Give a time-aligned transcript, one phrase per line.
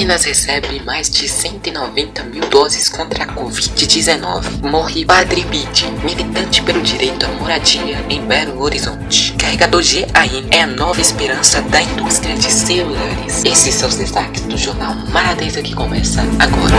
[0.00, 4.62] Minas recebe mais de 190 mil doses contra a Covid-19.
[4.62, 9.34] Morre Padre Pete, militante pelo direito à moradia em Belo Horizonte.
[9.34, 13.44] Carregador GAN é a nova esperança da indústria de celulares.
[13.44, 16.76] Esses são os destaques do jornal Maradeza que começa agora.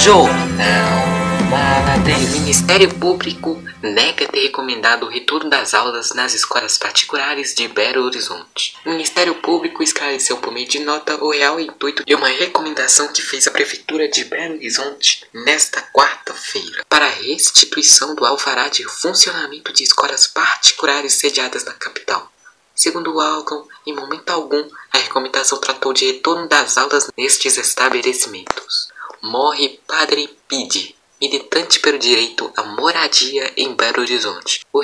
[0.00, 1.08] Jornal
[1.50, 2.38] Maradeza.
[2.38, 3.60] Ministério Público
[3.90, 8.76] nega ter recomendado o retorno das aulas nas escolas particulares de Belo Horizonte.
[8.84, 13.22] O Ministério Público esclareceu por meio de nota o real intuito de uma recomendação que
[13.22, 19.72] fez a Prefeitura de Belo Horizonte nesta quarta-feira para a restituição do alvará de funcionamento
[19.72, 22.32] de escolas particulares sediadas na capital.
[22.74, 28.88] Segundo o órgão, em momento algum, a recomendação tratou de retorno das aulas nestes estabelecimentos.
[29.22, 34.60] Morre Padre Pide, militante pelo direito à moradia em Belo Horizonte.
[34.70, 34.82] O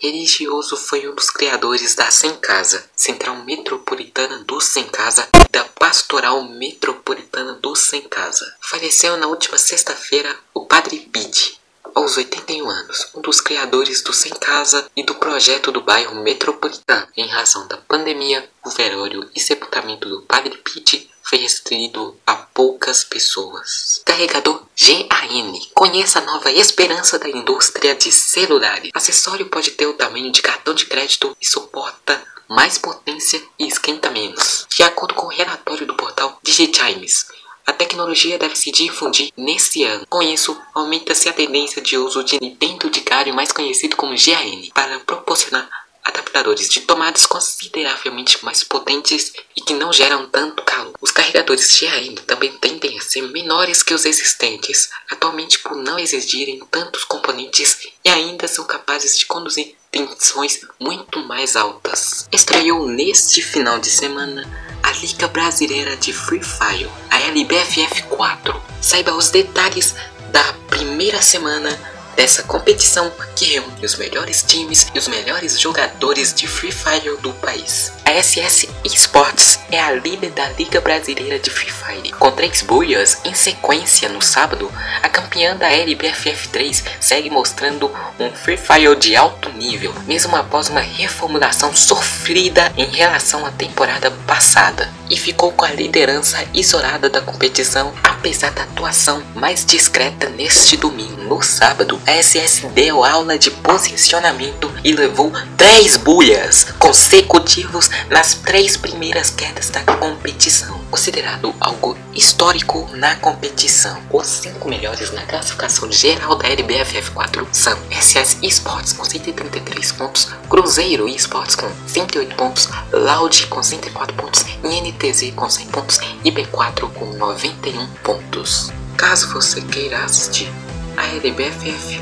[0.00, 5.62] religioso foi um dos criadores da Sem Casa, Central Metropolitana do Sem Casa e da
[5.62, 8.44] Pastoral Metropolitana do Sem Casa.
[8.60, 11.60] Faleceu na última sexta-feira o Padre Pide,
[11.94, 17.06] aos 81 anos, um dos criadores do Sem Casa e do projeto do bairro Metropolitano.
[17.16, 22.16] Em razão da pandemia, o velório e sepultamento do Padre Pide foi restrito
[22.54, 24.02] poucas pessoas.
[24.04, 25.52] Carregador GAN.
[25.74, 28.90] Conheça a nova esperança da indústria de celulares.
[28.94, 34.10] Acessório pode ter o tamanho de cartão de crédito e suporta mais potência e esquenta
[34.10, 34.66] menos.
[34.68, 37.26] De acordo com o relatório do portal Digitimes,
[37.66, 40.06] a tecnologia deve se difundir nesse ano.
[40.08, 44.68] Com isso, aumenta-se a tendência de uso de Nintendo de galho mais conhecido como GAN
[44.74, 45.68] para proporcionar
[46.12, 50.92] adaptadores de tomadas consideravelmente mais potentes e que não geram tanto calor.
[51.00, 56.60] Os carregadores GAN também tendem a ser menores que os existentes, atualmente por não exigirem
[56.70, 62.28] tantos componentes e ainda são capazes de conduzir tensões muito mais altas.
[62.30, 64.48] Estreou neste final de semana
[64.82, 68.62] a Liga Brasileira de Free Fire, a LBFF 4.
[68.80, 69.94] Saiba os detalhes
[70.30, 76.46] da primeira semana dessa competição que reúne os melhores times e os melhores jogadores de
[76.46, 77.92] Free Fire do país.
[78.04, 82.12] A SS Esports é a líder da Liga Brasileira de Free Fire.
[82.12, 84.70] Com três buias em sequência no sábado,
[85.02, 90.68] a campeã da LBFF 3 segue mostrando um Free Fire de alto nível, mesmo após
[90.68, 97.20] uma reformulação sofrida em relação à temporada passada, e ficou com a liderança isolada da
[97.20, 101.22] competição, apesar da atuação mais discreta neste domingo.
[101.22, 108.76] No sábado, a SS deu aula de posicionamento e levou 10 buias consecutivos nas três
[108.76, 113.98] primeiras quedas da competição, considerado algo histórico na competição.
[114.10, 120.28] Os cinco melhores na classificação geral da LBFF 4 são SS Esports com 133 pontos,
[120.48, 124.44] Cruzeiro Esports com 108 pontos, Loud com 104 pontos,
[124.92, 128.72] NTZ com 100 pontos e B4 com 91 pontos.
[128.96, 130.50] Caso você queira assistir
[130.96, 132.00] a LBFF,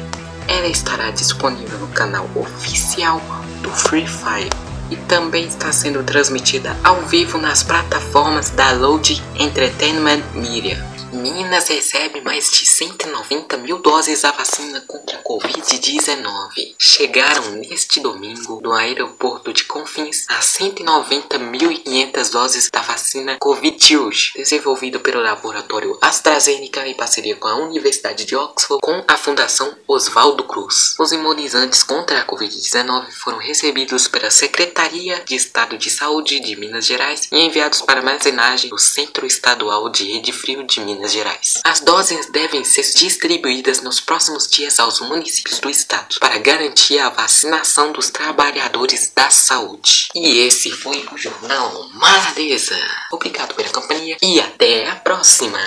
[0.49, 3.21] ela estará disponível no canal oficial
[3.63, 4.51] do Free Fire
[4.91, 10.90] e também está sendo transmitida ao vivo nas plataformas da Load Entertainment Media.
[11.13, 16.75] Minas recebe mais de 190 mil doses da vacina contra a Covid-19.
[16.79, 25.21] Chegaram neste domingo do aeroporto de Confins as 190.500 doses da vacina Covidius, desenvolvida pelo
[25.21, 30.95] laboratório AstraZeneca em parceria com a Universidade de Oxford com a Fundação Oswaldo Cruz.
[30.99, 36.87] Os imunizantes contra a Covid-19 foram recebidos pela Secretaria de Estado de Saúde de Minas
[36.87, 41.61] Gerais e enviados para armazenagem no Centro Estadual de Rede Frio de Minas Minas Gerais.
[41.65, 47.09] As doses devem ser distribuídas nos próximos dias aos municípios do estado para garantir a
[47.09, 50.09] vacinação dos trabalhadores da saúde.
[50.15, 52.79] E esse foi o Jornal Maladeza.
[53.11, 55.59] Obrigado pela companhia e até a próxima.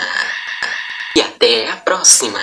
[1.15, 2.39] E até a próxima.